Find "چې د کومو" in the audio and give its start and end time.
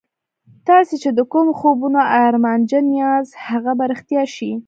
1.03-1.51